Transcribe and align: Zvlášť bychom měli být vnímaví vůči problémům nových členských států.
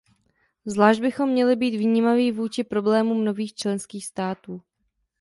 Zvlášť 0.65 1.01
bychom 1.01 1.29
měli 1.29 1.55
být 1.55 1.77
vnímaví 1.77 2.31
vůči 2.31 2.63
problémům 2.63 3.25
nových 3.25 3.53
členských 3.53 4.05
států. 4.05 4.61